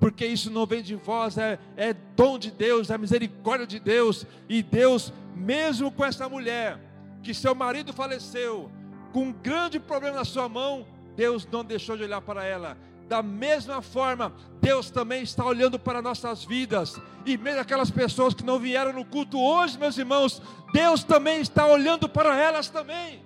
Porque 0.00 0.24
isso 0.24 0.50
não 0.50 0.64
vem 0.64 0.82
de 0.82 0.94
vós, 0.94 1.36
é, 1.36 1.58
é 1.76 1.92
dom 1.92 2.38
de 2.38 2.50
Deus, 2.50 2.88
é 2.88 2.96
misericórdia 2.96 3.66
de 3.66 3.78
Deus. 3.78 4.24
E 4.48 4.62
Deus, 4.62 5.12
mesmo 5.36 5.92
com 5.92 6.04
essa 6.04 6.26
mulher, 6.26 6.80
que 7.22 7.34
seu 7.34 7.54
marido 7.54 7.92
faleceu, 7.92 8.70
com 9.12 9.24
um 9.24 9.32
grande 9.32 9.78
problema 9.78 10.16
na 10.16 10.24
sua 10.24 10.48
mão, 10.48 10.86
Deus 11.14 11.46
não 11.50 11.62
deixou 11.62 11.98
de 11.98 12.04
olhar 12.04 12.22
para 12.22 12.44
ela 12.44 12.78
da 13.08 13.22
mesma 13.22 13.80
forma, 13.80 14.32
Deus 14.60 14.90
também 14.90 15.22
está 15.22 15.44
olhando 15.44 15.78
para 15.78 16.02
nossas 16.02 16.44
vidas, 16.44 17.00
e 17.24 17.38
mesmo 17.38 17.60
aquelas 17.60 17.90
pessoas 17.90 18.34
que 18.34 18.44
não 18.44 18.58
vieram 18.58 18.92
no 18.92 19.04
culto 19.04 19.40
hoje, 19.40 19.78
meus 19.78 19.96
irmãos, 19.96 20.42
Deus 20.72 21.02
também 21.02 21.40
está 21.40 21.66
olhando 21.66 22.08
para 22.08 22.38
elas 22.38 22.68
também. 22.68 23.22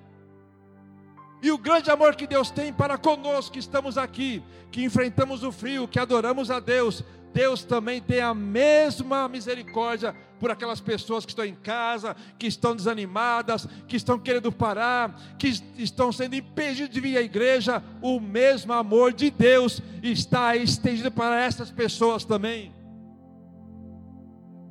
E 1.43 1.51
o 1.51 1.59
grande 1.59 1.91
amor 1.91 2.15
que 2.15 2.29
Deus 2.29 2.51
tem 2.51 2.73
para 2.73 2.97
conosco 2.97 3.53
que 3.53 3.59
estamos 3.59 3.99
aqui, 3.99 4.41
que 4.71 4.85
enfrentamos 4.85 5.43
o 5.43 5.51
frio, 5.51 5.89
que 5.89 5.99
adoramos 5.99 6.53
a 6.53 6.61
Deus, 6.61 7.03
Deus 7.33 7.65
também 7.65 8.01
tem 8.01 8.21
a 8.21 8.35
mesma 8.35 9.29
misericórdia 9.29 10.15
por 10.39 10.51
aquelas 10.51 10.81
pessoas 10.81 11.25
que 11.25 11.33
estão 11.33 11.45
em 11.45 11.55
casa, 11.55 12.17
que 12.39 12.47
estão 12.47 12.75
desanimadas, 12.75 13.67
que 13.87 13.97
estão 13.97 14.19
querendo 14.19 14.51
parar, 14.51 15.37
que 15.39 15.49
estão 15.77 16.13
sendo 16.13 16.35
impedidas 16.35 16.91
de 16.91 17.01
vir 17.01 17.17
à 17.17 17.23
igreja. 17.23 17.83
O 18.03 18.19
mesmo 18.21 18.73
amor 18.73 19.13
de 19.13 19.31
Deus 19.31 19.81
está 20.03 20.57
estendido 20.57 21.11
para 21.11 21.41
essas 21.41 21.71
pessoas 21.71 22.25
também. 22.25 22.75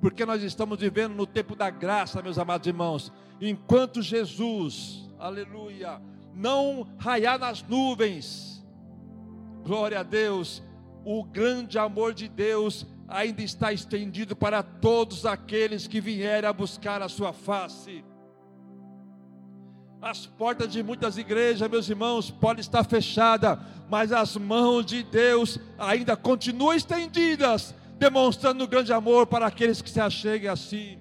Porque 0.02 0.26
nós 0.26 0.44
estamos 0.44 0.80
vivendo 0.80 1.14
no 1.14 1.26
tempo 1.26 1.56
da 1.56 1.70
graça, 1.70 2.22
meus 2.22 2.38
amados 2.38 2.68
irmãos. 2.68 3.14
Enquanto 3.40 4.02
Jesus, 4.02 5.10
aleluia, 5.18 6.02
não 6.34 6.88
raiar 6.98 7.40
nas 7.40 7.64
nuvens, 7.64 8.62
glória 9.64 10.00
a 10.00 10.04
Deus, 10.04 10.62
o 11.04 11.24
grande 11.24 11.78
amor 11.78 12.14
de 12.14 12.28
Deus 12.28 12.86
ainda 13.08 13.42
está 13.42 13.74
estendido 13.74 14.36
para 14.36 14.64
todos 14.64 15.26
aqueles 15.26 15.88
que 15.88 16.00
vierem 16.00 16.50
a 16.50 16.54
buscar 16.54 17.02
a 17.02 17.10
sua 17.10 17.34
face. 17.34 18.04
As 20.02 20.26
portas 20.26 20.72
de 20.72 20.82
muitas 20.82 21.18
igrejas, 21.18 21.70
meus 21.70 21.88
irmãos, 21.88 22.32
podem 22.32 22.62
estar 22.62 22.84
fechadas, 22.84 23.60
mas 23.90 24.12
as 24.12 24.36
mãos 24.36 24.86
de 24.86 25.04
Deus 25.04 25.60
ainda 25.78 26.16
continuam 26.16 26.74
estendidas, 26.74 27.76
demonstrando 28.00 28.64
o 28.64 28.68
grande 28.68 28.92
amor 28.92 29.28
para 29.28 29.46
aqueles 29.46 29.82
que 29.82 29.90
se 29.90 30.00
acheguem 30.00 30.50
a 30.50 30.56
si. 30.56 30.98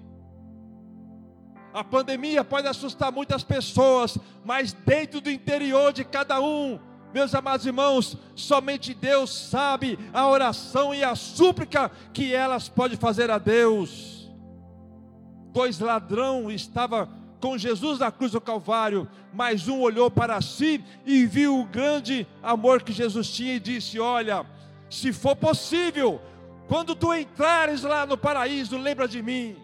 A 1.73 1.83
pandemia 1.83 2.43
pode 2.43 2.67
assustar 2.67 3.11
muitas 3.11 3.43
pessoas, 3.43 4.17
mas 4.43 4.73
dentro 4.73 5.21
do 5.21 5.31
interior 5.31 5.93
de 5.93 6.03
cada 6.03 6.39
um, 6.41 6.77
meus 7.13 7.35
amados 7.35 7.65
irmãos, 7.65 8.17
somente 8.35 8.93
Deus 8.93 9.31
sabe 9.31 9.97
a 10.13 10.27
oração 10.27 10.93
e 10.93 11.03
a 11.03 11.15
súplica 11.15 11.91
que 12.13 12.33
elas 12.33 12.69
podem 12.69 12.97
fazer 12.97 13.29
a 13.29 13.37
Deus. 13.37 14.29
Dois 15.53 15.79
ladrões 15.79 16.61
estavam 16.61 17.09
com 17.39 17.57
Jesus 17.57 17.99
na 17.99 18.11
cruz 18.11 18.31
do 18.31 18.39
Calvário, 18.39 19.07
mas 19.33 19.67
um 19.67 19.81
olhou 19.81 20.09
para 20.09 20.41
si 20.41 20.83
e 21.05 21.25
viu 21.25 21.59
o 21.59 21.65
grande 21.65 22.25
amor 22.41 22.83
que 22.83 22.93
Jesus 22.93 23.29
tinha 23.29 23.55
e 23.55 23.59
disse: 23.59 23.99
Olha, 23.99 24.45
se 24.89 25.11
for 25.11 25.35
possível, 25.35 26.21
quando 26.67 26.95
tu 26.95 27.13
entrares 27.13 27.81
lá 27.81 28.05
no 28.05 28.17
paraíso, 28.17 28.77
lembra 28.77 29.07
de 29.07 29.21
mim. 29.21 29.57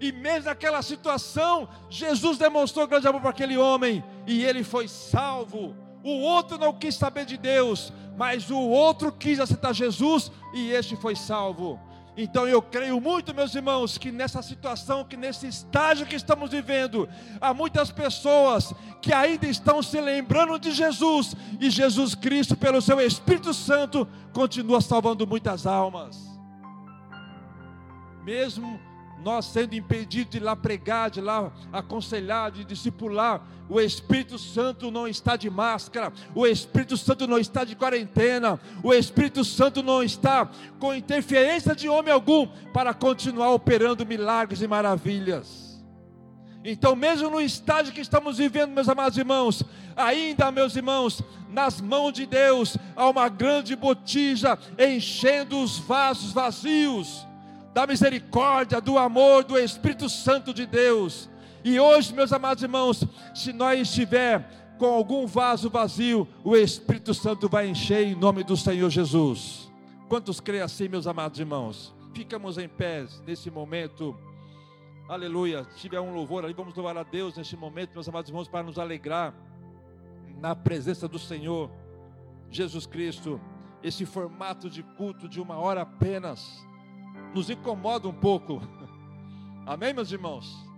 E 0.00 0.10
mesmo 0.10 0.46
naquela 0.46 0.82
situação, 0.82 1.68
Jesus 1.88 2.38
demonstrou 2.38 2.88
grande 2.88 3.06
amor 3.06 3.20
para 3.20 3.30
aquele 3.30 3.56
homem 3.56 4.02
e 4.26 4.44
ele 4.44 4.64
foi 4.64 4.88
salvo 4.88 5.76
o 6.02 6.20
outro 6.20 6.58
não 6.58 6.72
quis 6.72 6.94
saber 6.94 7.24
de 7.24 7.36
Deus, 7.36 7.92
mas 8.16 8.50
o 8.50 8.58
outro 8.58 9.12
quis 9.12 9.38
aceitar 9.40 9.72
Jesus 9.72 10.30
e 10.54 10.70
este 10.70 10.96
foi 10.96 11.14
salvo. 11.14 11.78
Então 12.16 12.46
eu 12.46 12.60
creio 12.60 13.00
muito, 13.00 13.34
meus 13.34 13.54
irmãos, 13.54 13.96
que 13.96 14.12
nessa 14.12 14.42
situação, 14.42 15.04
que 15.04 15.16
nesse 15.16 15.46
estágio 15.46 16.06
que 16.06 16.14
estamos 16.14 16.50
vivendo, 16.50 17.08
há 17.40 17.54
muitas 17.54 17.90
pessoas 17.90 18.74
que 19.00 19.14
ainda 19.14 19.46
estão 19.46 19.82
se 19.82 19.98
lembrando 19.98 20.58
de 20.58 20.72
Jesus, 20.72 21.34
e 21.58 21.70
Jesus 21.70 22.14
Cristo, 22.14 22.54
pelo 22.54 22.82
seu 22.82 23.00
Espírito 23.00 23.54
Santo, 23.54 24.06
continua 24.32 24.80
salvando 24.82 25.26
muitas 25.26 25.66
almas. 25.66 26.18
Mesmo 28.22 28.78
nós 29.22 29.46
sendo 29.46 29.74
impedidos 29.74 30.32
de 30.32 30.40
lá 30.40 30.56
pregar, 30.56 31.10
de 31.10 31.20
lá 31.20 31.52
aconselhar, 31.72 32.50
de 32.50 32.64
discipular, 32.64 33.46
o 33.68 33.80
Espírito 33.80 34.38
Santo 34.38 34.90
não 34.90 35.06
está 35.06 35.36
de 35.36 35.48
máscara, 35.48 36.12
o 36.34 36.46
Espírito 36.46 36.96
Santo 36.96 37.26
não 37.26 37.38
está 37.38 37.64
de 37.64 37.76
quarentena, 37.76 38.60
o 38.82 38.92
Espírito 38.92 39.44
Santo 39.44 39.82
não 39.82 40.02
está 40.02 40.50
com 40.78 40.94
interferência 40.94 41.74
de 41.74 41.88
homem 41.88 42.12
algum 42.12 42.46
para 42.72 42.92
continuar 42.92 43.50
operando 43.52 44.04
milagres 44.04 44.60
e 44.60 44.68
maravilhas. 44.68 45.82
Então, 46.64 46.94
mesmo 46.94 47.28
no 47.28 47.40
estágio 47.40 47.92
que 47.92 48.00
estamos 48.00 48.38
vivendo, 48.38 48.70
meus 48.70 48.88
amados 48.88 49.18
irmãos, 49.18 49.64
ainda, 49.96 50.52
meus 50.52 50.76
irmãos, 50.76 51.22
nas 51.48 51.80
mãos 51.80 52.12
de 52.12 52.24
Deus 52.24 52.76
há 52.94 53.08
uma 53.08 53.28
grande 53.28 53.74
botija 53.74 54.58
enchendo 54.78 55.60
os 55.60 55.78
vasos 55.78 56.32
vazios 56.32 57.26
da 57.72 57.86
misericórdia, 57.86 58.80
do 58.80 58.98
amor, 58.98 59.44
do 59.44 59.58
Espírito 59.58 60.08
Santo 60.08 60.52
de 60.52 60.66
Deus. 60.66 61.28
E 61.64 61.78
hoje, 61.78 62.12
meus 62.12 62.32
amados 62.32 62.62
irmãos, 62.62 63.04
se 63.34 63.52
nós 63.52 63.80
estiver 63.80 64.74
com 64.78 64.86
algum 64.86 65.26
vaso 65.26 65.70
vazio, 65.70 66.26
o 66.44 66.56
Espírito 66.56 67.14
Santo 67.14 67.48
vai 67.48 67.68
encher 67.68 68.06
em 68.06 68.14
nome 68.14 68.42
do 68.42 68.56
Senhor 68.56 68.90
Jesus. 68.90 69.70
Quantos 70.08 70.40
creem 70.40 70.62
assim, 70.62 70.88
meus 70.88 71.06
amados 71.06 71.38
irmãos? 71.38 71.94
Ficamos 72.12 72.58
em 72.58 72.68
pé 72.68 73.06
nesse 73.26 73.50
momento. 73.50 74.14
Aleluia. 75.08 75.64
Se 75.70 75.80
tiver 75.80 76.00
um 76.00 76.12
louvor 76.12 76.44
ali, 76.44 76.52
vamos 76.52 76.74
louvar 76.74 76.96
a 76.98 77.02
Deus 77.02 77.36
nesse 77.36 77.56
momento, 77.56 77.94
meus 77.94 78.08
amados 78.08 78.28
irmãos, 78.28 78.48
para 78.48 78.62
nos 78.62 78.78
alegrar 78.78 79.34
na 80.38 80.54
presença 80.54 81.06
do 81.06 81.18
Senhor 81.18 81.70
Jesus 82.50 82.86
Cristo. 82.86 83.40
Esse 83.82 84.04
formato 84.04 84.68
de 84.68 84.82
culto 84.82 85.28
de 85.28 85.40
uma 85.40 85.56
hora 85.56 85.82
apenas 85.82 86.66
nos 87.34 87.50
incomoda 87.50 88.08
um 88.08 88.12
pouco. 88.12 88.60
Amém, 89.66 89.92
meus 89.92 90.10
irmãos? 90.12 90.72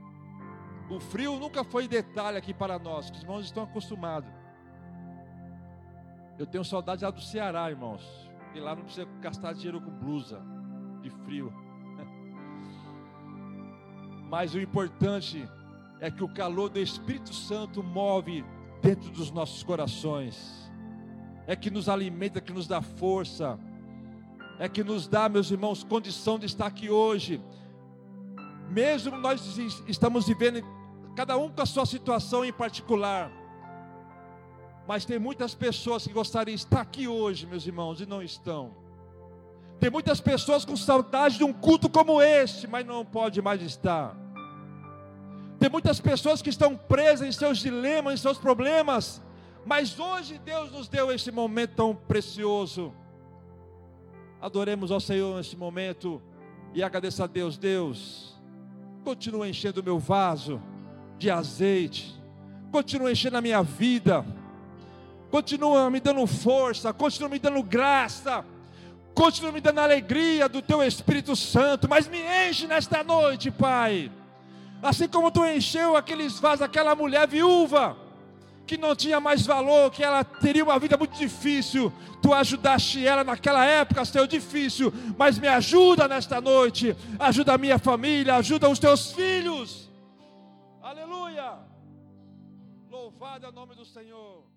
O 0.88 1.00
frio 1.00 1.38
nunca 1.38 1.64
foi 1.64 1.88
detalhe 1.88 2.36
aqui 2.36 2.52
para 2.52 2.78
nós, 2.78 3.10
os 3.10 3.22
irmãos 3.22 3.44
estão 3.44 3.62
acostumados. 3.62 4.30
Eu 6.38 6.46
tenho 6.46 6.64
saudade 6.64 7.04
lá 7.04 7.10
do 7.10 7.20
Ceará, 7.20 7.70
irmãos. 7.70 8.02
E 8.54 8.60
lá 8.60 8.74
não 8.74 8.82
precisa 8.82 9.06
gastar 9.20 9.52
dinheiro 9.52 9.80
com 9.80 9.90
blusa 9.90 10.40
de 11.00 11.10
frio. 11.10 11.52
Mas 14.28 14.54
o 14.54 14.60
importante 14.60 15.48
é 16.00 16.10
que 16.10 16.22
o 16.22 16.28
calor 16.28 16.68
do 16.68 16.78
Espírito 16.78 17.32
Santo 17.32 17.82
move 17.82 18.44
dentro 18.82 19.10
dos 19.10 19.30
nossos 19.30 19.62
corações. 19.62 20.70
É 21.46 21.54
que 21.54 21.70
nos 21.70 21.88
alimenta, 21.88 22.40
que 22.40 22.52
nos 22.52 22.66
dá 22.66 22.82
força. 22.82 23.58
É 24.58 24.68
que 24.68 24.84
nos 24.84 25.08
dá, 25.08 25.28
meus 25.28 25.50
irmãos, 25.50 25.82
condição 25.82 26.38
de 26.38 26.46
estar 26.46 26.66
aqui 26.66 26.88
hoje. 26.88 27.42
Mesmo 28.70 29.16
nós 29.18 29.58
estamos 29.88 30.26
vivendo 30.26 30.64
cada 31.16 31.36
um 31.36 31.48
com 31.48 31.62
a 31.62 31.66
sua 31.66 31.86
situação 31.86 32.44
em 32.44 32.52
particular. 32.52 33.30
Mas 34.86 35.04
tem 35.04 35.18
muitas 35.18 35.54
pessoas 35.54 36.06
que 36.06 36.12
gostariam 36.12 36.54
de 36.54 36.60
estar 36.60 36.80
aqui 36.80 37.08
hoje, 37.08 37.46
meus 37.46 37.66
irmãos, 37.66 38.00
e 38.00 38.06
não 38.06 38.22
estão. 38.22 38.74
Tem 39.80 39.90
muitas 39.90 40.20
pessoas 40.20 40.64
com 40.64 40.76
saudade 40.76 41.38
de 41.38 41.44
um 41.44 41.52
culto 41.52 41.88
como 41.88 42.20
este, 42.20 42.66
mas 42.66 42.86
não 42.86 43.04
pode 43.04 43.40
mais 43.42 43.60
estar. 43.62 44.16
Tem 45.58 45.70
muitas 45.70 46.00
pessoas 46.00 46.42
que 46.42 46.50
estão 46.50 46.76
presas 46.76 47.26
em 47.26 47.32
seus 47.32 47.58
dilemas, 47.58 48.14
em 48.14 48.16
seus 48.16 48.38
problemas, 48.38 49.22
mas 49.64 49.98
hoje 49.98 50.38
Deus 50.38 50.70
nos 50.70 50.88
deu 50.88 51.10
esse 51.10 51.32
momento 51.32 51.74
tão 51.76 51.94
precioso. 51.94 52.92
Adoremos 54.44 54.90
ao 54.90 55.00
Senhor 55.00 55.38
nesse 55.38 55.56
momento 55.56 56.20
e 56.74 56.82
agradeça 56.82 57.24
a 57.24 57.26
Deus. 57.26 57.56
Deus, 57.56 58.38
continua 59.02 59.48
enchendo 59.48 59.80
o 59.80 59.82
meu 59.82 59.98
vaso 59.98 60.60
de 61.16 61.30
azeite, 61.30 62.14
continua 62.70 63.10
enchendo 63.10 63.38
a 63.38 63.40
minha 63.40 63.62
vida. 63.62 64.22
Continua 65.30 65.90
me 65.90 65.98
dando 65.98 66.26
força, 66.26 66.92
continua 66.92 67.30
me 67.30 67.38
dando 67.38 67.62
graça, 67.62 68.44
continua 69.14 69.50
me 69.50 69.62
dando 69.62 69.78
alegria 69.78 70.46
do 70.46 70.60
teu 70.60 70.82
Espírito 70.82 71.34
Santo, 71.34 71.88
mas 71.88 72.06
me 72.06 72.18
enche 72.46 72.66
nesta 72.66 73.02
noite, 73.02 73.50
Pai. 73.50 74.12
Assim 74.82 75.08
como 75.08 75.30
tu 75.30 75.42
encheu 75.46 75.96
aqueles 75.96 76.38
vasos, 76.38 76.60
aquela 76.60 76.94
mulher 76.94 77.26
viúva, 77.26 77.96
que 78.66 78.76
não 78.76 78.94
tinha 78.96 79.20
mais 79.20 79.44
valor, 79.44 79.90
que 79.90 80.02
ela 80.02 80.24
teria 80.24 80.64
uma 80.64 80.78
vida 80.78 80.96
muito 80.96 81.16
difícil. 81.16 81.92
Tu 82.22 82.32
ajudaste 82.32 83.06
ela 83.06 83.22
naquela 83.22 83.64
época, 83.64 84.04
Senhor, 84.04 84.26
difícil, 84.26 84.92
mas 85.18 85.38
me 85.38 85.48
ajuda 85.48 86.08
nesta 86.08 86.40
noite, 86.40 86.96
ajuda 87.18 87.54
a 87.54 87.58
minha 87.58 87.78
família, 87.78 88.36
ajuda 88.36 88.68
os 88.68 88.78
teus 88.78 89.12
filhos. 89.12 89.90
Aleluia! 90.82 91.58
Louvado 92.90 93.46
é 93.46 93.48
o 93.48 93.52
nome 93.52 93.74
do 93.74 93.84
Senhor. 93.84 94.53